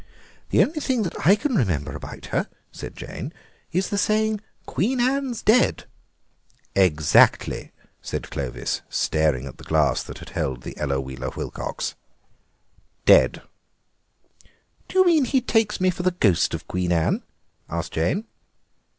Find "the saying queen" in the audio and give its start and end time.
3.91-4.99